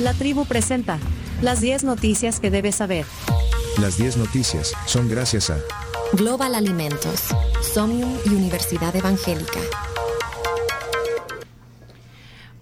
[0.00, 0.98] La tribu presenta
[1.42, 3.04] las 10 noticias que debes saber.
[3.78, 5.58] Las 10 noticias son gracias a
[6.14, 7.24] Global Alimentos,
[7.74, 9.60] Somnium y Universidad Evangélica.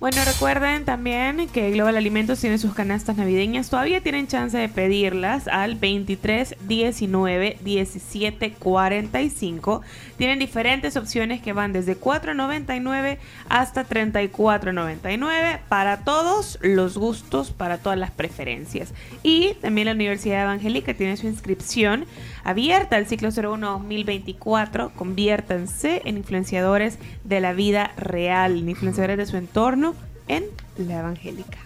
[0.01, 3.69] Bueno, recuerden también que Global Alimentos tiene sus canastas navideñas.
[3.69, 9.83] Todavía tienen chance de pedirlas al 23 19 17 45.
[10.17, 13.19] Tienen diferentes opciones que van desde 4.99
[13.49, 18.95] hasta 34.99 para todos los gustos, para todas las preferencias.
[19.25, 22.07] Y también la Universidad Evangélica tiene su inscripción
[22.49, 24.93] abierta al ciclo 01 2024.
[24.97, 29.95] Conviértanse en influenciadores de la vida real, en influenciadores de su entorno
[30.29, 30.45] en
[30.79, 31.59] la evangélica.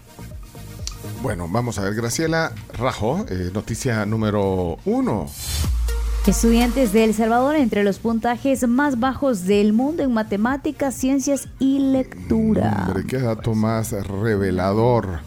[1.22, 5.26] Bueno, vamos a ver, Graciela Rajo, eh, noticia número uno.
[6.26, 11.78] Estudiantes de El Salvador entre los puntajes más bajos del mundo en matemáticas, ciencias y
[11.78, 12.86] lectura.
[12.88, 15.20] Hombre, qué dato más revelador.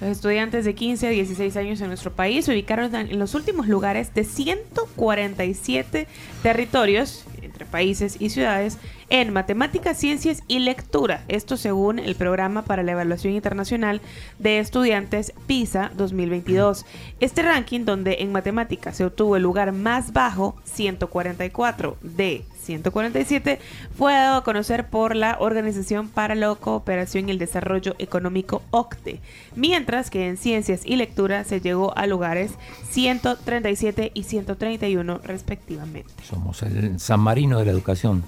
[0.00, 3.66] Los estudiantes de 15 a 16 años en nuestro país se ubicaron en los últimos
[3.66, 6.06] lugares de 147
[6.42, 8.76] territorios entre países y ciudades
[9.08, 11.24] en matemáticas, ciencias y lectura.
[11.28, 14.02] Esto según el programa para la evaluación internacional
[14.38, 16.84] de estudiantes PISA 2022.
[17.20, 23.58] Este ranking, donde en matemáticas se obtuvo el lugar más bajo, 144 de 147,
[23.96, 29.20] fue dado a conocer por la Organización para la Cooperación y el Desarrollo Económico OCTE,
[29.54, 32.52] mientras que en ciencias y lectura se llegó a lugares
[32.90, 36.12] 137 y 131 respectivamente.
[36.22, 38.24] Somos el San Marino de la educación.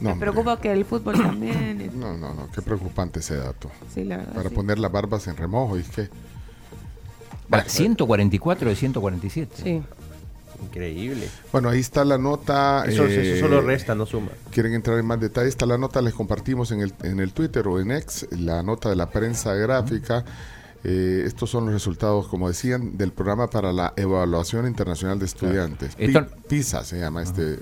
[0.00, 1.90] Me preocupa que el fútbol también.
[1.98, 3.70] No, no, no, qué preocupante ese dato.
[3.92, 4.34] Sí, la verdad.
[4.34, 4.54] Para sí.
[4.54, 6.08] poner las barbas en remojo y que.
[7.48, 9.54] Bueno, 144 de 147.
[9.62, 9.82] Sí.
[10.62, 11.28] Increíble.
[11.52, 12.84] Bueno, ahí está la nota.
[12.86, 14.28] Eso, eh, eso solo resta, no suma.
[14.50, 15.50] Quieren entrar en más detalles.
[15.50, 18.88] Está la nota, les compartimos en el, en el Twitter o en X, la nota
[18.90, 20.24] de la prensa gráfica.
[20.86, 25.94] Eh, estos son los resultados, como decían, del programa para la evaluación internacional de estudiantes.
[25.98, 27.58] Esto- PISA se llama este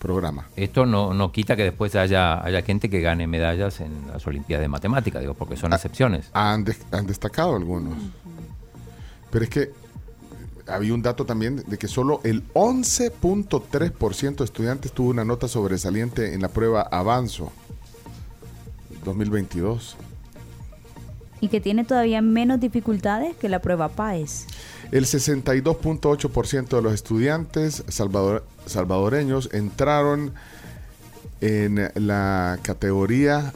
[0.00, 0.46] programa.
[0.56, 4.62] Esto no, no quita que después haya, haya gente que gane medallas en las Olimpiadas
[4.62, 6.30] de Matemáticas, digo, porque son excepciones.
[6.32, 7.94] Han, de- han destacado algunos.
[9.30, 9.70] Pero es que
[10.70, 16.34] había un dato también de que solo el 11.3% de estudiantes tuvo una nota sobresaliente
[16.34, 17.52] en la prueba Avanzo
[19.04, 19.96] 2022.
[21.40, 24.46] Y que tiene todavía menos dificultades que la prueba PAES.
[24.92, 30.32] El 62.8% de los estudiantes salvador- salvadoreños entraron
[31.40, 33.54] en la categoría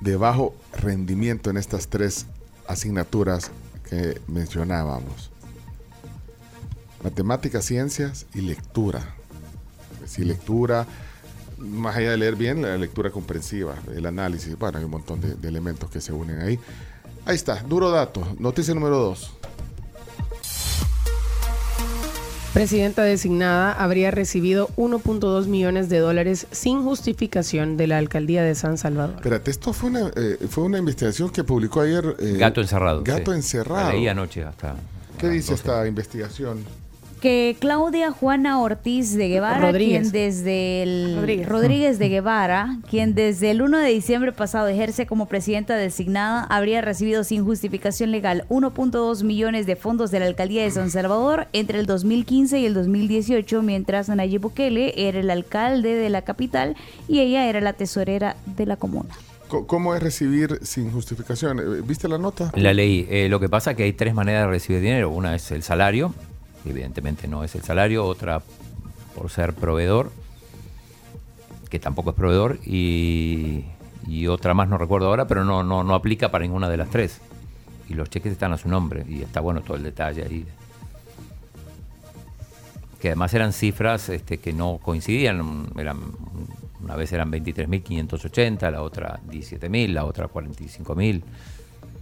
[0.00, 2.26] de bajo rendimiento en estas tres
[2.66, 3.50] asignaturas
[3.90, 5.31] que mencionábamos.
[7.02, 9.14] Matemáticas, ciencias y lectura.
[10.06, 10.86] Si lectura,
[11.58, 15.34] más allá de leer bien, la lectura comprensiva, el análisis, bueno, hay un montón de,
[15.34, 16.58] de elementos que se unen ahí.
[17.24, 18.26] Ahí está, duro dato.
[18.38, 19.32] Noticia número dos.
[22.52, 28.76] Presidenta designada habría recibido 1.2 millones de dólares sin justificación de la alcaldía de San
[28.76, 29.14] Salvador.
[29.16, 32.14] Espérate, esto fue una, eh, fue una investigación que publicó ayer.
[32.18, 33.02] eh, Gato encerrado.
[33.04, 33.38] Gato sí.
[33.38, 33.88] encerrado.
[33.88, 34.74] La leí anoche hasta.
[35.16, 35.54] ¿Qué dice 12.
[35.54, 36.62] esta investigación?
[37.22, 40.10] Que Claudia Juana Ortiz de Guevara, Rodríguez.
[40.10, 41.48] quien desde el Rodríguez.
[41.48, 46.80] Rodríguez de Guevara, quien desde el 1 de diciembre pasado ejerce como presidenta designada, habría
[46.80, 51.78] recibido sin justificación legal 1.2 millones de fondos de la alcaldía de San Salvador entre
[51.78, 56.74] el 2015 y el 2018, mientras Nayib Bukele era el alcalde de la capital
[57.06, 59.10] y ella era la tesorera de la comuna.
[59.46, 61.60] Co- ¿Cómo es recibir sin justificación?
[61.60, 62.50] Eh, ¿Viste la nota?
[62.56, 63.06] La ley.
[63.08, 65.10] Eh, lo que pasa es que hay tres maneras de recibir dinero.
[65.10, 66.12] Una es el salario,
[66.70, 68.04] evidentemente no es el salario.
[68.04, 68.42] Otra
[69.14, 70.10] por ser proveedor,
[71.68, 72.58] que tampoco es proveedor.
[72.64, 73.64] Y,
[74.06, 76.90] y otra más no recuerdo ahora, pero no, no, no aplica para ninguna de las
[76.90, 77.20] tres.
[77.88, 79.04] Y los cheques están a su nombre.
[79.08, 80.46] Y está bueno todo el detalle ahí.
[83.00, 85.68] Que además eran cifras este, que no coincidían.
[85.76, 86.00] Eran,
[86.82, 91.22] una vez eran 23.580, la otra 17.000, la otra 45.000.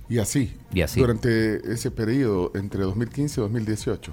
[0.09, 0.57] Y así.
[0.73, 1.01] Y así.
[1.01, 4.13] Durante ese periodo, entre 2015 y 2018.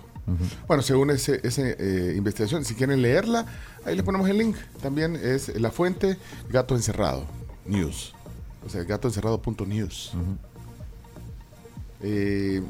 [0.68, 3.46] Bueno, según ese, esa eh, investigación, si quieren leerla,
[3.86, 4.58] ahí les ponemos el link.
[4.82, 6.18] También es la fuente
[6.50, 7.26] Gato Encerrado
[7.66, 8.14] News.
[8.66, 10.12] O sea, gatoencerrado.news.
[12.02, 12.62] Eh,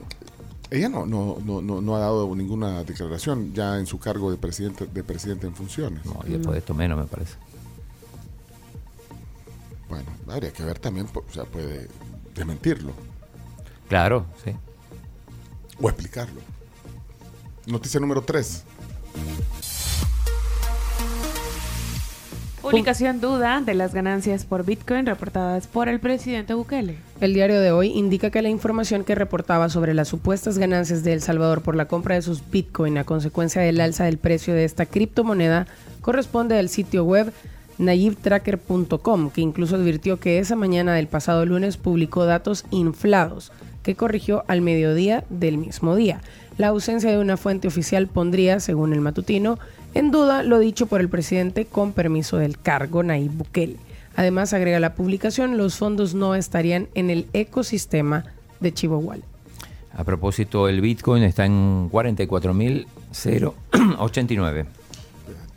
[0.69, 4.37] ella no, no, no, no, no ha dado ninguna declaración ya en su cargo de
[4.37, 6.05] presidente, de presidente en funciones.
[6.05, 7.35] No, y después de esto menos, me parece.
[9.89, 11.87] Bueno, habría que ver también, o sea, puede
[12.35, 12.91] desmentirlo
[13.87, 14.51] Claro, sí.
[15.81, 16.41] o explicarlo.
[17.67, 18.63] Noticia número 3.
[22.61, 26.97] Publicación duda de las ganancias por Bitcoin reportadas por el presidente Bukele.
[27.21, 31.13] El diario de hoy indica que la información que reportaba sobre las supuestas ganancias de
[31.13, 34.63] El Salvador por la compra de sus Bitcoin a consecuencia del alza del precio de
[34.65, 35.67] esta criptomoneda
[36.01, 37.33] corresponde al sitio web
[37.77, 43.51] naivtracker.com, que incluso advirtió que esa mañana del pasado lunes publicó datos inflados,
[43.83, 46.21] que corrigió al mediodía del mismo día.
[46.57, 49.59] La ausencia de una fuente oficial pondría, según el matutino,
[49.93, 53.77] en duda lo dicho por el presidente con permiso del cargo Nayib Bukele.
[54.15, 58.23] Además, agrega la publicación, los fondos no estarían en el ecosistema
[58.59, 59.17] de Chihuahua.
[59.93, 64.65] A propósito, el Bitcoin está en 44.089.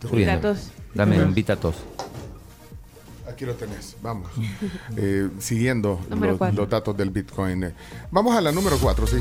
[0.00, 0.32] Subiendo.
[0.32, 0.70] Datos.
[0.94, 1.74] Dame un bitatos.
[3.30, 4.30] Aquí lo tenés, vamos.
[4.96, 6.00] Eh, siguiendo
[6.54, 7.64] los datos del Bitcoin.
[7.64, 7.74] eh.
[8.10, 9.16] Vamos a la número 4, sí.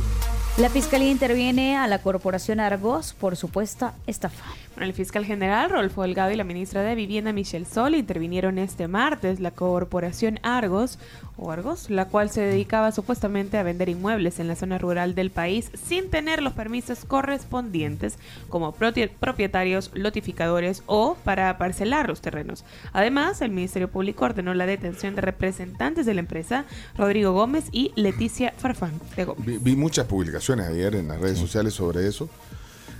[0.57, 4.43] La fiscalía interviene a la corporación Argos por supuesta estafa.
[4.79, 9.41] El fiscal general Rolfo Delgado y la ministra de Vivienda Michelle Sol intervinieron este martes
[9.41, 10.99] la corporación Argos
[11.35, 15.31] o Argos, la cual se dedicaba supuestamente a vender inmuebles en la zona rural del
[15.31, 18.17] país sin tener los permisos correspondientes
[18.47, 22.63] como propietarios, lotificadores o para parcelar los terrenos.
[22.93, 26.63] Además, el Ministerio Público ordenó la detención de representantes de la empresa
[26.97, 29.45] Rodrigo Gómez y Leticia Farfán de Gómez.
[29.45, 32.29] Vi, vi muchas publicaciones ayer en las redes sociales sobre eso.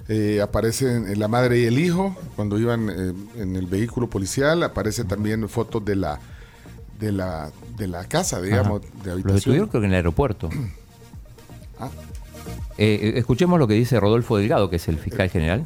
[0.09, 4.63] Eh, aparecen la madre y el hijo cuando iban eh, en el vehículo policial.
[4.63, 6.19] Aparece también fotos de la
[6.99, 8.89] de la de la casa, digamos, Ajá.
[9.03, 9.35] de Los habitación.
[9.35, 10.49] detuvieron creo que en el aeropuerto.
[11.81, 11.89] Ah.
[12.77, 15.65] Eh, eh, escuchemos lo que dice Rodolfo Delgado, que es el fiscal general.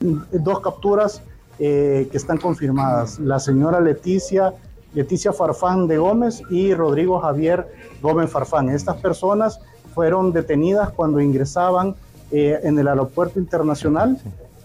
[0.00, 1.22] Dos capturas
[1.58, 3.18] eh, que están confirmadas.
[3.18, 4.52] La señora Leticia,
[4.94, 7.66] Leticia Farfán de Gómez y Rodrigo Javier
[8.02, 8.68] Gómez Farfán.
[8.70, 9.60] Estas personas
[9.94, 11.94] fueron detenidas cuando ingresaban
[12.30, 14.18] eh, en el aeropuerto internacional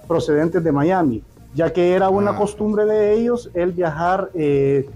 [0.07, 1.23] procedentes de Miami,
[1.53, 2.37] ya que era una Ah.
[2.37, 4.89] costumbre de ellos el viajar, eh,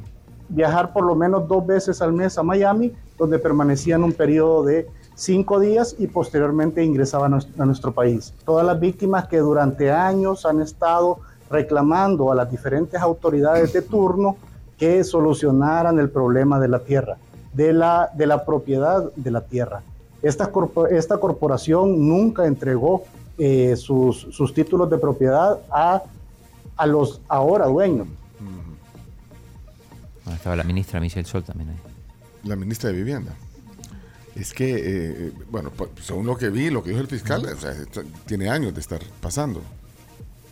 [0.50, 4.88] viajar por lo menos dos veces al mes a Miami, donde permanecían un periodo de
[5.16, 8.34] cinco días y posteriormente ingresaban a nuestro, a nuestro país.
[8.46, 11.20] Todas las víctimas que durante años han estado
[11.50, 14.36] reclamando a las diferentes autoridades de turno
[14.78, 17.16] que solucionaran el problema de la tierra,
[17.54, 19.82] de la, de la propiedad de la tierra.
[20.26, 23.04] Esta, corpo- esta corporación nunca entregó
[23.38, 26.02] eh, sus, sus títulos de propiedad a,
[26.78, 28.08] a los ahora dueños.
[30.34, 31.76] Estaba la ministra Michelle Sol también ahí.
[32.44, 33.34] La ministra de Vivienda.
[34.36, 37.56] Es que, eh, bueno, pues, según lo que vi, lo que dijo el fiscal, o
[37.60, 39.62] sea, esto tiene años de estar pasando.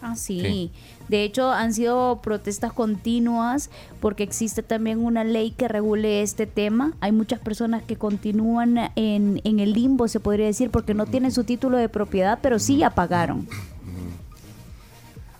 [0.04, 0.42] Ah, sí.
[0.42, 0.72] Sí.
[1.08, 3.70] De hecho, han sido protestas continuas
[4.02, 6.94] porque existe también una ley que regule este tema.
[7.00, 11.32] Hay muchas personas que continúan en, en el limbo, se podría decir, porque no tienen
[11.32, 13.48] su título de propiedad, pero sí ya pagaron.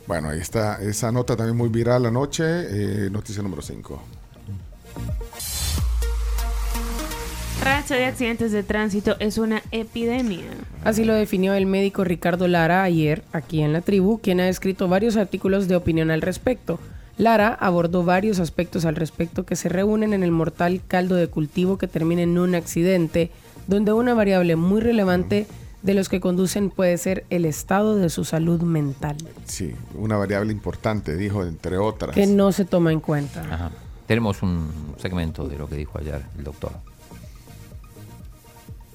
[0.08, 4.02] Bueno, ahí está esa nota también muy viral anoche, eh, noticia número 5.
[7.64, 10.44] Racha de accidentes de tránsito es una epidemia.
[10.84, 14.90] Así lo definió el médico Ricardo Lara ayer aquí en la tribu, quien ha escrito
[14.90, 16.78] varios artículos de opinión al respecto.
[17.18, 21.78] Lara abordó varios aspectos al respecto que se reúnen en el mortal caldo de cultivo
[21.78, 23.32] que termina en un accidente,
[23.68, 25.48] donde una variable muy relevante
[25.84, 29.16] de los que conducen puede ser el estado de su salud mental,
[29.46, 32.16] Sí, una variable importante, dijo, entre otras.
[32.16, 33.42] que no se toma en cuenta.
[33.50, 33.72] Ajá.
[34.08, 36.74] Tenemos un segmento de lo que dijo ayer el doctor.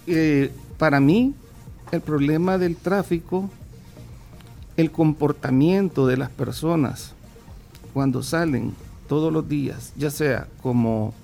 [0.08, 1.34] Eh, para mí,
[1.92, 3.50] el problema del tráfico,
[4.76, 7.12] el comportamiento de las personas
[7.92, 8.74] cuando salen
[9.08, 11.14] todos los días, ya sea como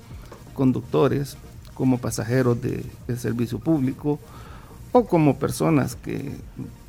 [0.55, 1.37] conductores,
[1.75, 4.19] como pasajeros de, de servicio público
[4.93, 6.33] o como personas que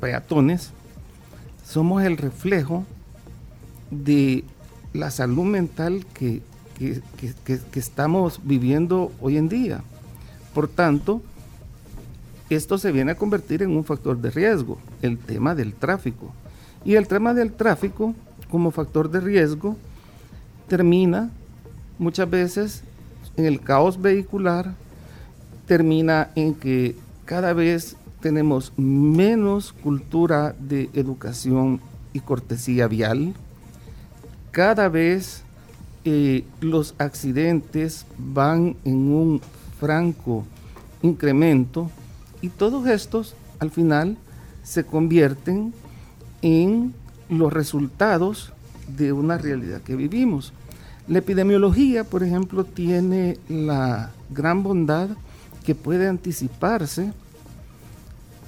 [0.00, 0.70] peatones,
[1.64, 2.84] somos el reflejo
[3.90, 4.44] de
[4.92, 6.42] la salud mental que,
[7.74, 9.82] estamos viviendo hoy en día.
[10.54, 11.22] Por tanto,
[12.54, 16.32] esto se viene a convertir en un factor de riesgo, el tema del tráfico.
[16.84, 18.14] Y el tema del tráfico,
[18.50, 19.76] como factor de riesgo,
[20.68, 21.30] termina
[21.98, 22.82] muchas veces
[23.36, 24.74] en el caos vehicular,
[25.66, 31.80] termina en que cada vez tenemos menos cultura de educación
[32.12, 33.34] y cortesía vial,
[34.52, 35.42] cada vez
[36.04, 39.40] eh, los accidentes van en un
[39.78, 40.44] franco
[41.02, 41.90] incremento
[42.40, 44.16] y todos estos al final
[44.62, 45.72] se convierten
[46.42, 46.94] en
[47.28, 48.52] los resultados
[48.96, 50.52] de una realidad que vivimos.
[51.08, 55.10] La epidemiología, por ejemplo, tiene la gran bondad
[55.64, 57.12] que puede anticiparse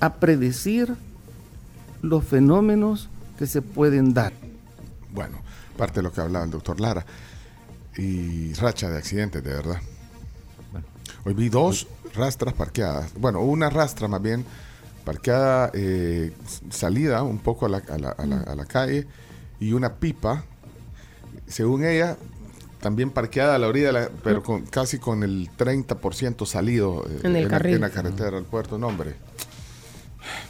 [0.00, 0.94] a predecir
[2.02, 4.32] los fenómenos que se pueden dar.
[5.12, 5.38] Bueno,
[5.76, 7.04] parte de lo que hablaba el doctor Lara.
[7.96, 9.80] Y racha de accidentes, de verdad.
[11.24, 13.12] Hoy vi dos rastras parqueadas.
[13.18, 14.44] Bueno, una rastra más bien
[15.04, 16.32] parqueada, eh,
[16.70, 19.06] salida un poco a la, a la- a la- a la calle
[19.60, 20.44] y una pipa,
[21.46, 22.16] según ella,
[22.80, 27.20] también parqueada a la orilla, de la- pero con, casi con el 30% salido eh,
[27.24, 27.74] En el la- carril.
[27.76, 28.78] en la carretera al puerto.
[28.78, 29.14] No, hombre.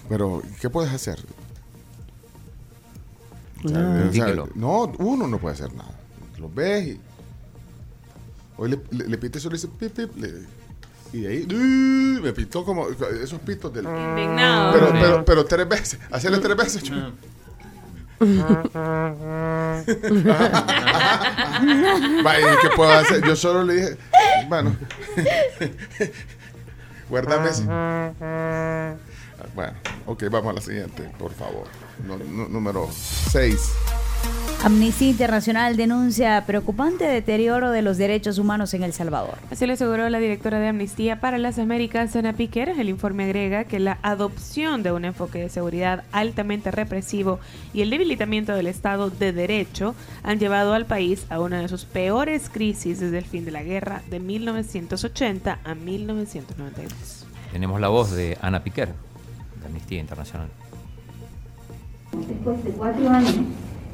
[0.09, 1.19] Pero, ¿qué puedes hacer?
[3.65, 3.91] O sea, Nada.
[3.91, 4.49] o sea, Indíquelo.
[4.55, 5.91] no, uno no puede hacer nada.
[6.39, 7.01] Lo ves y.
[8.57, 10.58] Hoy le, le, le pité solo ese pip, pip, le-
[11.13, 12.21] y de ahí ¡uh!
[12.23, 13.85] me pitó como esos pitos del.
[13.87, 14.73] Indignado.
[14.73, 16.83] Pero, pero, pero tres veces, hacerle tres veces.
[16.83, 17.13] chulo.
[22.25, 23.23] Vaya, ¿qué puedo hacer?
[23.27, 23.97] Yo solo le dije,
[24.49, 24.75] bueno,
[27.09, 27.51] guárdame.
[29.55, 29.73] Bueno,
[30.07, 31.67] ok, vamos a la siguiente, por favor.
[32.07, 33.73] No- no- número 6.
[34.61, 39.39] Amnistía Internacional denuncia preocupante deterioro de los derechos humanos en El Salvador.
[39.53, 42.71] Así lo aseguró la directora de Amnistía para las Américas, Ana Piquer.
[42.71, 47.39] El informe agrega que la adopción de un enfoque de seguridad altamente represivo
[47.73, 51.85] y el debilitamiento del Estado de Derecho han llevado al país a una de sus
[51.85, 57.27] peores crisis desde el fin de la guerra de 1980 a 1992.
[57.53, 58.89] Tenemos la voz de Ana Piquer,
[59.61, 60.49] de Amnistía Internacional.
[62.13, 63.37] Después de cuatro años,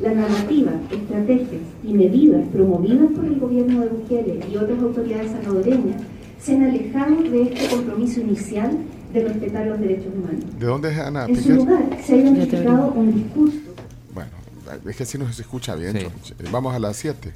[0.00, 6.02] la narrativa, estrategias y medidas promovidas por el gobierno de Bukele y otras autoridades salvadoreñas
[6.40, 8.76] se han alejado de este compromiso inicial
[9.12, 10.44] de respetar los derechos humanos.
[10.58, 13.58] ¿De dónde es Ana En su lugar, se ha identificado un discurso
[14.12, 14.30] Bueno,
[14.86, 15.96] es que así no se escucha bien.
[16.22, 16.34] Sí.
[16.38, 17.32] Eh, Vamos a las 7.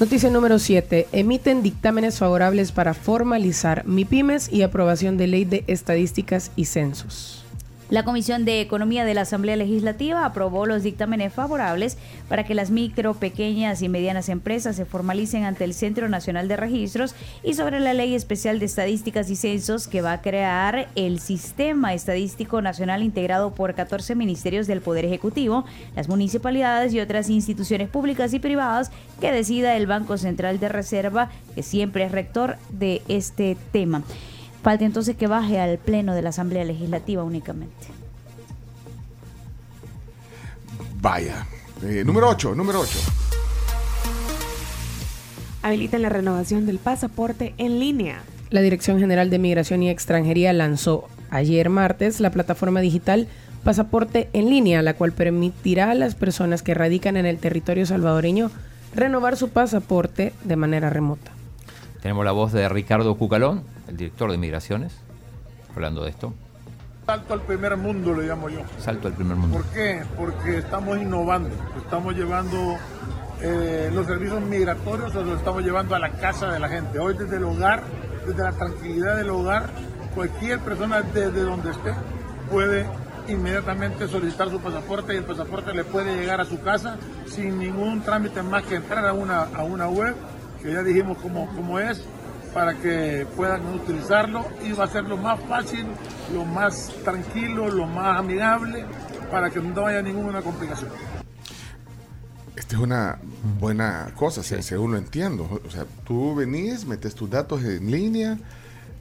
[0.00, 1.08] Noticia número 7.
[1.12, 7.47] Emiten dictámenes favorables para formalizar MIPIMES y aprobación de ley de estadísticas y censos.
[7.90, 11.96] La Comisión de Economía de la Asamblea Legislativa aprobó los dictámenes favorables
[12.28, 16.58] para que las micro, pequeñas y medianas empresas se formalicen ante el Centro Nacional de
[16.58, 21.18] Registros y sobre la Ley Especial de Estadísticas y Censos que va a crear el
[21.18, 25.64] Sistema Estadístico Nacional integrado por 14 ministerios del Poder Ejecutivo,
[25.96, 31.30] las municipalidades y otras instituciones públicas y privadas que decida el Banco Central de Reserva,
[31.54, 34.04] que siempre es rector de este tema.
[34.68, 37.72] Falta entonces que baje al Pleno de la Asamblea Legislativa únicamente.
[41.00, 41.46] Vaya.
[41.82, 42.98] Eh, número 8, número 8.
[45.62, 48.20] Habilitan la renovación del pasaporte en línea.
[48.50, 53.26] La Dirección General de Migración y Extranjería lanzó ayer martes la plataforma digital
[53.64, 58.50] Pasaporte en línea, la cual permitirá a las personas que radican en el territorio salvadoreño
[58.94, 61.37] renovar su pasaporte de manera remota.
[62.02, 64.96] Tenemos la voz de Ricardo Cucalón, el director de Migraciones,
[65.74, 66.32] hablando de esto.
[67.06, 68.60] Salto al primer mundo, le llamo yo.
[68.78, 69.56] Salto al primer mundo.
[69.56, 70.02] ¿Por qué?
[70.16, 72.76] Porque estamos innovando, estamos llevando
[73.40, 76.98] eh, los servicios migratorios, los estamos llevando a la casa de la gente.
[76.98, 77.82] Hoy desde el hogar,
[78.26, 79.70] desde la tranquilidad del hogar,
[80.14, 81.94] cualquier persona desde donde esté
[82.50, 82.86] puede
[83.28, 88.02] inmediatamente solicitar su pasaporte y el pasaporte le puede llegar a su casa sin ningún
[88.02, 90.14] trámite más que entrar a una, a una web,
[90.62, 92.02] que ya dijimos cómo, cómo es,
[92.54, 95.86] para que puedan utilizarlo y va a ser lo más fácil,
[96.34, 98.84] lo más tranquilo, lo más amigable,
[99.30, 100.90] para que no haya ninguna complicación.
[102.56, 103.18] Esta es una
[103.60, 105.60] buena cosa, se- según lo entiendo.
[105.66, 108.38] O sea, tú venís, metes tus datos en línea,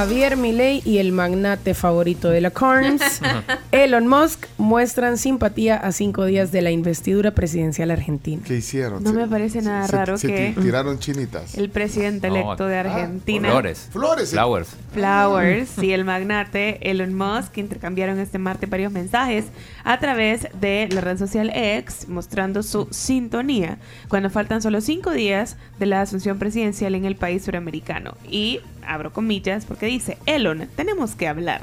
[0.00, 3.00] Javier Milei y el magnate favorito de la Carnes,
[3.72, 8.42] Elon Musk, muestran simpatía a cinco días de la investidura presidencial argentina.
[8.44, 9.02] ¿Qué hicieron?
[9.02, 11.56] No me parece nada Se- raro se que ti- tiraron chinitas.
[11.56, 13.88] el presidente No, electo de Argentina, Flores.
[13.90, 14.30] Flores.
[14.32, 14.68] Flowers.
[14.92, 19.46] Flowers y el magnate Elon Musk intercambiaron este martes varios mensajes
[19.82, 23.78] a través de la red social X, mostrando su sintonía
[24.10, 28.12] cuando faltan solo cinco días de la asunción presidencial en el país suramericano.
[28.30, 31.62] Y abro comillas porque dice, Elon, tenemos que hablar.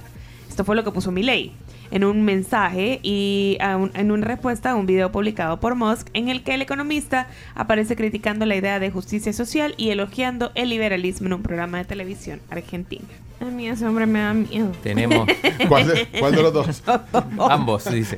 [0.50, 1.52] Esto fue lo que puso Milei
[1.92, 6.30] en un mensaje y un- en una respuesta a un video publicado por Musk en
[6.30, 11.28] el que el economista aparece criticando la idea de justicia social y elogiando el liberalismo
[11.28, 13.06] en un programa de televisión argentino.
[13.42, 14.72] A mí ese hombre me da miedo.
[14.82, 15.28] Tenemos.
[15.68, 16.84] ¿Cuál de, cuál de los dos?
[17.50, 18.18] Ambos, dice.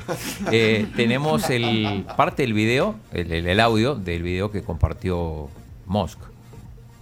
[0.52, 5.50] Eh, tenemos el parte del video, el, el- el audio del video que compartió
[5.88, 6.20] Musk.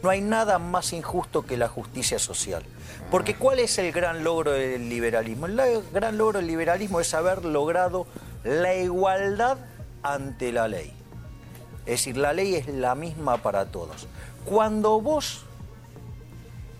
[0.04, 2.62] No hay nada más injusto que la justicia social.
[3.10, 5.46] Porque ¿cuál es el gran logro del liberalismo?
[5.46, 8.06] El gran logro del liberalismo es haber logrado
[8.44, 9.58] la igualdad
[10.04, 10.94] ante la ley.
[11.86, 14.10] Es decir, la ley es la misma para todos.
[14.44, 15.46] Cuando vos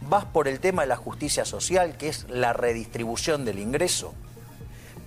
[0.02, 4.14] vas por el tema de la justicia social, que es la redistribución del ingreso,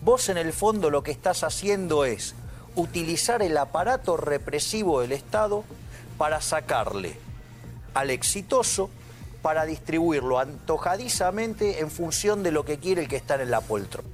[0.01, 2.35] vos en el fondo lo que estás haciendo es
[2.77, 5.65] utilizar el aparato represivo del Estado
[6.17, 7.26] para sacarle
[7.97, 8.91] al exitoso
[9.43, 14.09] para distribuirlo antojadizamente en función de lo que quiere el que está en la poltrona.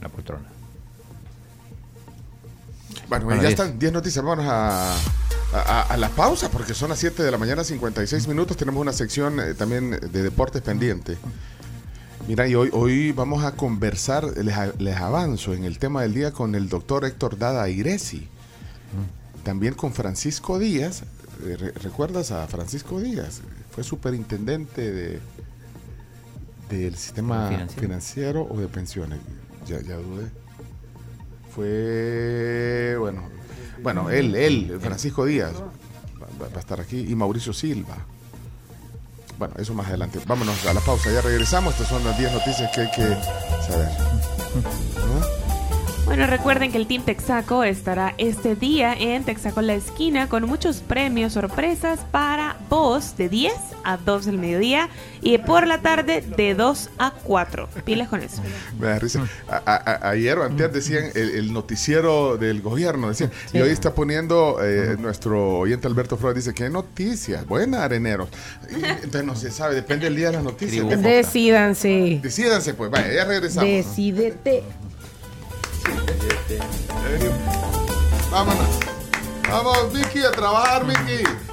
[0.00, 0.48] La poltrona.
[3.08, 3.58] Bueno, Bueno, ya diez.
[3.60, 4.24] están 10 noticias.
[4.24, 4.94] Vamos a,
[5.54, 8.56] a- a la pausa porque son las 7 de la mañana, 56 minutos.
[8.56, 11.16] Tenemos una sección eh, también de deportes pendiente.
[12.28, 16.30] Mira, y hoy, hoy vamos a conversar, les, les avanzo en el tema del día
[16.32, 18.28] con el doctor Héctor Dada Iresi.
[19.42, 21.02] También con Francisco Díaz.
[21.44, 23.40] Eh, re- ¿Recuerdas a Francisco Díaz?
[23.70, 25.20] Fue superintendente de,
[26.70, 27.80] del sistema Financiero.
[27.82, 28.46] financiero.
[28.50, 29.18] o de pensiones.
[29.66, 30.26] Ya, ya dudé.
[31.54, 33.22] Fue, bueno,
[33.82, 37.96] bueno, él, él, Francisco Díaz, va, va a estar aquí, y Mauricio Silva.
[39.38, 40.20] Bueno, eso más adelante.
[40.26, 41.72] Vámonos a la pausa, ya regresamos.
[41.74, 43.02] Estas son las 10 noticias que hay que
[43.66, 43.88] saber.
[46.12, 46.18] ¿No?
[46.18, 50.76] Bueno, recuerden que el Team Texaco estará este día en Texaco La Esquina con muchos
[50.80, 54.90] premios, sorpresas para vos de 10 a 2 del mediodía
[55.22, 57.66] y por la tarde de 2 a 4.
[57.86, 58.42] Pilas con eso.
[58.78, 59.26] Me da risa.
[59.48, 63.30] A- a- a- ayer o antes decían el, el noticiero del gobierno, decían.
[63.54, 67.46] Y hoy está poniendo eh, nuestro oyente Alberto Flores, dice, ¿qué noticias?
[67.46, 68.28] Buena, areneros.
[68.70, 70.84] Y entonces no se sabe, depende del día de las noticias.
[70.86, 72.20] ¿Qué Decídanse.
[72.22, 73.70] Decídanse, pues, vaya, ya regresamos.
[73.70, 74.62] Decídete.
[78.30, 78.80] Vámonos.
[79.50, 81.51] Vamos, Vicky, a trabajar, Vicky.